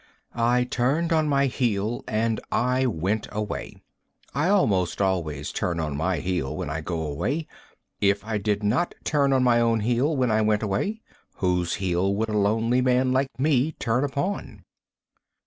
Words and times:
I 0.33 0.63
turned 0.63 1.13
on 1.13 1.29
my 1.29 1.45
heel 1.45 2.03
and 2.07 2.39
I 2.51 2.87
went 2.87 3.27
away. 3.31 3.83
I 4.33 4.49
most 4.65 4.99
always 4.99 5.51
turn 5.51 5.79
on 5.79 5.95
my 5.95 6.17
heel 6.17 6.57
when 6.57 6.71
I 6.71 6.81
go 6.81 6.99
away. 7.05 7.45
If 7.99 8.25
I 8.25 8.39
did 8.39 8.63
not 8.63 8.95
turn 9.03 9.31
on 9.31 9.43
my 9.43 9.59
own 9.61 9.81
heel 9.81 10.17
when 10.17 10.31
I 10.31 10.41
went 10.41 10.63
away, 10.63 11.01
whose 11.35 11.75
heel 11.75 12.15
would 12.15 12.29
a 12.29 12.33
lonely 12.35 12.81
man 12.81 13.11
like 13.13 13.27
me 13.37 13.73
turn 13.73 14.03
upon? 14.03 14.63